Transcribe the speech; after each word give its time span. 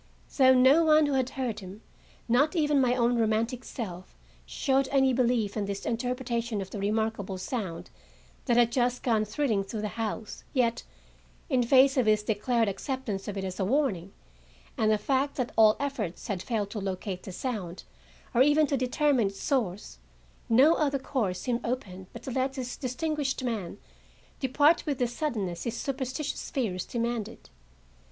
Though 0.35 0.55
no 0.55 0.83
one 0.83 1.05
who 1.05 1.13
had 1.13 1.29
heard 1.29 1.59
him, 1.59 1.83
not 2.27 2.55
even 2.55 2.81
my 2.81 2.95
own 2.95 3.19
romantic 3.19 3.63
self, 3.63 4.15
showed 4.47 4.87
any 4.87 5.13
belief 5.13 5.55
in 5.55 5.65
this 5.65 5.85
interpretation 5.85 6.59
of 6.59 6.71
the 6.71 6.79
remarkable 6.79 7.37
sound 7.37 7.91
that 8.45 8.57
had 8.57 8.71
just 8.71 9.03
gone 9.03 9.25
thrilling 9.25 9.63
through 9.63 9.81
the 9.81 9.89
house, 10.01 10.43
yet, 10.53 10.81
in 11.51 11.61
face 11.61 11.97
of 11.97 12.07
his 12.07 12.23
declared 12.23 12.67
acceptance 12.67 13.27
of 13.27 13.37
it 13.37 13.43
as 13.43 13.59
a 13.59 13.63
warning, 13.63 14.11
and 14.75 14.89
the 14.89 14.97
fact 14.97 15.35
that 15.35 15.51
all 15.55 15.75
efforts 15.79 16.25
had 16.25 16.41
failed 16.41 16.71
to 16.71 16.79
locate 16.79 17.21
the 17.21 17.31
sound, 17.31 17.83
or 18.33 18.41
even 18.41 18.65
to 18.65 18.75
determine 18.77 19.27
its 19.27 19.39
source, 19.39 19.99
no 20.49 20.73
other 20.73 20.97
course 20.97 21.39
seemed 21.41 21.63
open 21.63 22.07
but 22.11 22.23
to 22.23 22.31
let 22.31 22.53
this 22.53 22.75
distinguished 22.75 23.43
man 23.43 23.77
depart 24.39 24.83
with 24.87 24.97
the 24.97 25.05
suddenness 25.05 25.65
his 25.65 25.77
superstitious 25.77 26.49
fears 26.49 26.85
demanded. 26.87 27.51